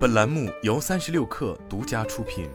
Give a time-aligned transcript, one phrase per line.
[0.00, 2.48] 本栏目由三十六氪独家出品。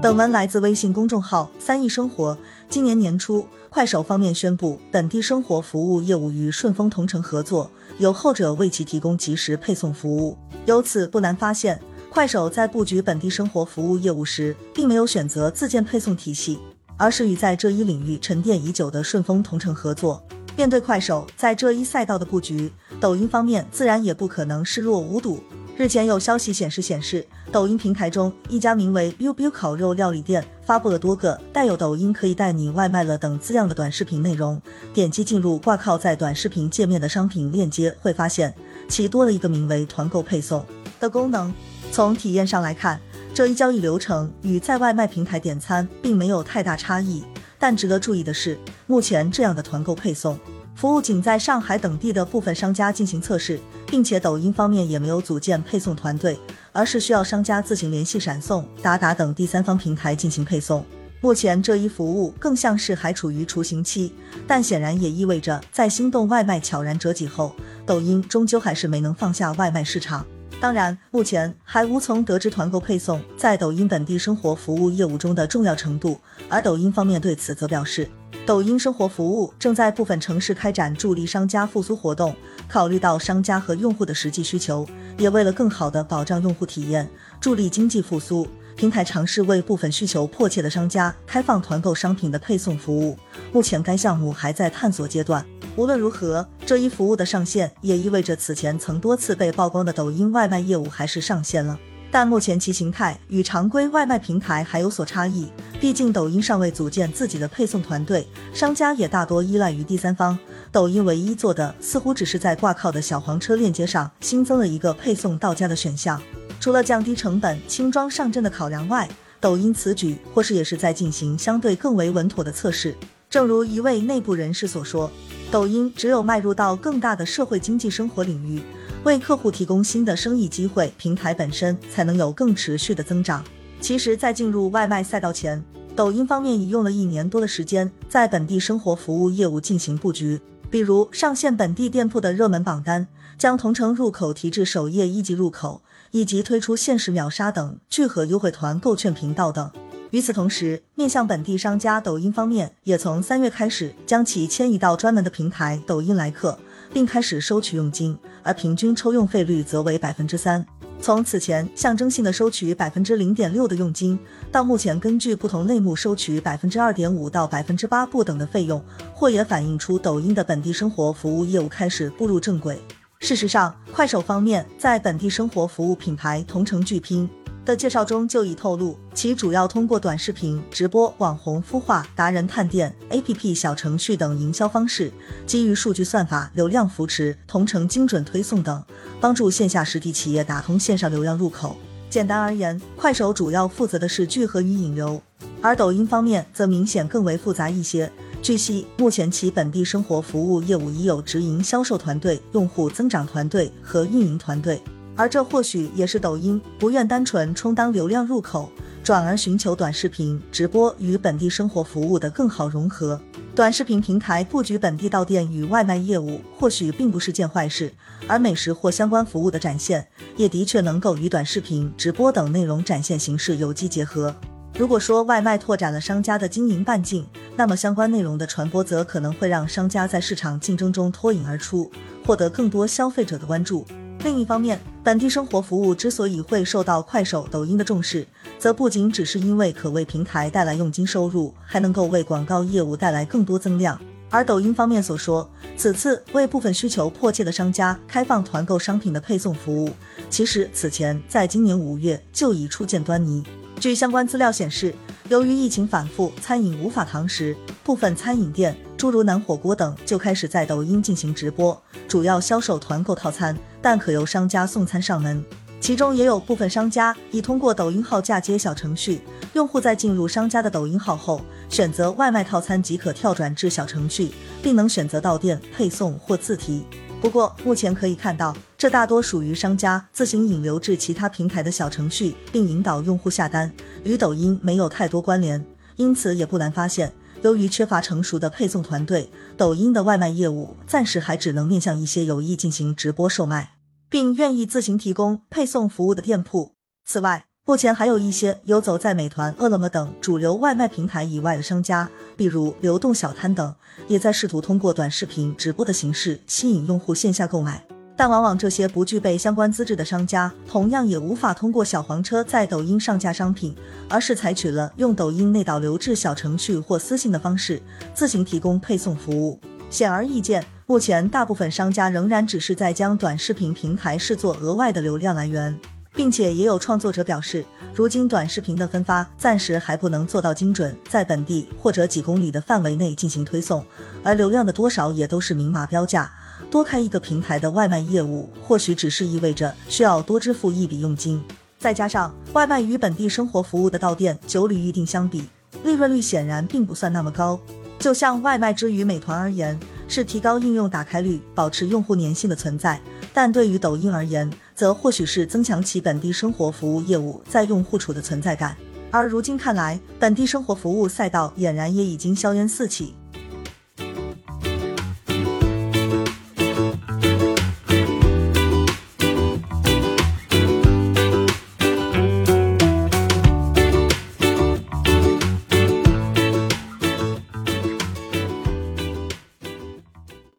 [0.00, 2.38] 本文来自微信公众号“三亿生活”。
[2.70, 10.38] 今年年初，快手方面宣布，本地生活服务业务与顺丰同城合作，由后者为其提供即时配送服务。
[10.64, 11.78] 由此不难发现，
[12.08, 16.58] 快手在布局本地生活服务业务时，并没有选择自建配送体系，
[16.96, 20.26] 而是与在这一领域沉淀已久的顺丰同城合作。
[20.56, 22.70] 面对快手在这一赛道的布局，
[23.00, 25.42] 抖音方面自然也不可能视若无睹。
[25.76, 34.62] 日前有消息显示，显示抖音平台中一家名为 biu biu 烤肉料理店发布了多个带有“抖音可以带你外卖了”等字样的短视频内容。
[34.92, 38.54] 点击进入挂靠在短视频界面的商品链接，会发现
[38.88, 40.64] 其多了一个名为“团购配送”
[41.00, 41.52] 的功能。
[41.90, 43.00] 从体验上来看，
[43.34, 47.24] 这一交易流程与在外卖平台点餐并没有太大差异。
[47.58, 50.38] 但值得注意的是，目前这样的团购配送
[50.74, 56.38] 服务仅在上海等地的部分商家进行测试，并且抖音方面也没有组建配送团队，
[56.72, 60.84] 而是需要商家自行联系闪送、达达等第三方平台进行配送。
[61.20, 64.12] 目前这一服务更像是还处于雏形期，
[64.46, 67.54] 但显然也意味着在心动外卖悄然折戟后，
[67.86, 70.26] 抖音终究还是没能放下外卖市场。
[70.64, 76.18] 当然，目前还无从得知团购配送在抖音本地生活服务业务中的重要程度。
[76.48, 78.08] 而抖音方面对此则表示，
[78.46, 82.34] 抖音生活服务正在部分城市开展助力商家复苏活动，
[82.66, 87.06] 考虑到商家和用户的实际需求，也为了更好的保障用户体验，
[87.38, 88.48] 助力经济复苏。
[88.76, 93.16] 平台尝试为部分需求迫切的商家开放团购商品的配送服务，
[93.52, 95.44] 目前该项目还在探索阶段。
[95.76, 101.78] 无论如何，这一服务的上线也意味着此前曾多次被曝光的抖音外卖业务还是上线了。
[102.10, 105.48] 但目前其形态与常规外卖平台还有所差异，
[105.80, 110.38] 毕竟抖音尚未组建自己的配送团队，商家也大多依赖于第三方。
[110.70, 116.20] 抖音唯一做的似乎只是在挂靠的小黄车链接上新增了一个配送到家的选项。
[116.60, 119.08] 除了降低成本、轻装上阵的考量外，
[119.40, 122.94] 抖音此举或是也是在进行相对更为稳妥的测试。
[123.28, 125.10] 正如一位内部人士所说，
[125.50, 128.62] 抖音只有迈入到更大的社会经济生活领域，
[129.02, 133.44] 为客户提供新的生意机会，平台本身才能有更持续的增长。
[133.80, 135.62] 其实，在进入外卖赛道前，
[135.94, 140.40] 抖音方面已用了一年多的时间，在本地生活服务业务进行布局，
[140.70, 145.82] 比如上线本地店铺的热门榜单，将同城入口提至首页一级入口。
[146.14, 149.68] 以及推出限时秒杀等聚合优惠团购券频道等。
[150.10, 156.56] 与此同时，面向本地商家，抖音方面也从三月开始将其迁移到专门的平台抖音来客，
[156.92, 160.64] 并开始收取佣金，而平均抽用费率则为百分之三。
[161.00, 164.16] 从此前象征性的收取百分之零点六的佣金，
[164.52, 168.80] 到目前根据不同类目收取百分之二点五到百分之八不等的费用，
[169.12, 172.80] 或也反映出抖音的本地生活服务业务开始步入正轨。
[173.24, 177.26] 事实上，快手方面在本地生活服务品牌同城巨拼
[177.64, 185.10] 的介绍中就已透露，其主要通过短视频、直播、网红孵化、达人探店、APP 小程序等营销方式，
[185.46, 188.84] 基于数据算法、流量扶持、同城精准推送等，
[189.22, 191.78] 帮助线下实体企业打通线上流量入口。
[192.10, 195.22] 简单而言，快手主要负责的是聚合与引流，
[195.62, 198.12] 而抖音方面则明显更为复杂一些。
[198.44, 204.78] 据悉，目前其本地生活服务业务已有直营销售团队、用户增长团队和运营团队，
[205.16, 208.70] 而这或许也是抖音不愿单纯充当流量入口，
[209.02, 213.18] 转而寻求短视频直播与本地生活服务的更好融合。
[213.54, 217.90] 短视频平台布局本地到店与外卖业务，或许并不是件坏事，
[218.28, 220.06] 而美食或相关服务的展现，
[220.36, 224.36] 也的确能够与短视频直播等内容展现形式有机结合。
[224.76, 227.24] 如果说外卖拓展了商家的经营半径，
[227.54, 231.88] 那么相关内容的传播则可能会让商家在市场竞争中脱颖而出，
[232.26, 233.86] 获得更多消费者的关注。
[234.24, 238.26] 另一方面，本地生活服务之所以会受到快手、抖音的重视，
[238.58, 243.96] 则不仅只是因为可为平台带来佣金收入，还能够为广告业务带来更多增量。
[244.28, 249.90] 而抖音方面所说，此次为部分需求迫切的商家开放团购商品的配送服务，
[250.28, 253.44] 其实此前在今年五月就已初见端倪。
[253.84, 254.94] 据相关资料显示，
[255.28, 261.78] 由于疫情反复，餐饮无法堂食，部分餐饮店，诸如南火锅等，就开始在抖音进行直播，
[262.08, 265.44] 主要销售团购套餐，但可由商家送餐上门。
[265.82, 269.20] 其中也有部分商家已通过抖音号嫁接小程序，
[269.52, 274.30] 用户在进入商家的抖音号后，选择外卖套餐即可跳转至小程序，
[274.62, 276.86] 并能选择到店配送或自提。
[277.24, 285.64] 不过，目前可以看到，这大多属于商家自行引流至其他平台的小程序，并引导用户下单，与抖音没有太多关联。
[285.96, 293.76] 因此，也不难发现，由于缺乏成熟的配送团队，抖音的外卖业务暂时还只能面向一些有意进行直播售卖，
[294.10, 296.74] 并愿意自行提供配送服务的店铺。
[297.06, 303.74] 此外，目前还有一些游走在美团、饿了么等主流外卖平台以外的商家，比如流动小摊等，
[304.06, 307.82] 也在试图通过短视频直播的形式吸引用户线下购买。
[308.16, 313.74] 但往往这些不具备相关资质的商家，同样也无法通过小黄车在抖音上架商品，
[314.10, 317.80] 而是采取了用抖音内导流至小程序或私信的方式，
[318.12, 319.58] 自行提供配送服务。
[319.88, 325.80] 显而易见，目前大部分商家仍然只是在将短视频平台视作额外的流量来源，
[326.14, 333.84] 并且也有创作者表示，如今短视频的分发暂时还不能做到精准，在本地或者几公里的范围内进行推送，
[334.22, 336.30] 而流量的多少也都是明码标价。
[336.70, 341.42] 多开一个平台的外卖业务，或许只是意味着需要多支付一笔佣金。
[341.78, 345.44] 再加上外卖与本地生活服务的到店酒旅预订相比，
[345.82, 347.60] 利润率显然并不算那么高。
[347.98, 349.78] 就像外卖之于美团而言，
[350.08, 352.98] 是提高应用打开率，保持用户粘性的存在；
[353.32, 358.76] 但对于抖音而言，则或许是增强其本地生活服务业务在用户处的存在感。
[359.10, 363.14] 而如今看来，本地生活服务赛道俨然也已经硝烟四起。